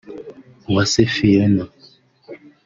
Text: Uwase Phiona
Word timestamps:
Uwase 0.69 1.01
Phiona 1.13 1.63